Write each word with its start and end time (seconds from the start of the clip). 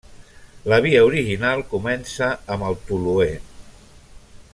La 0.71 0.77
via 0.85 1.01
original 1.09 1.61
comença 1.73 2.31
amb 2.57 2.67
el 2.71 2.79
toluè. 2.89 3.29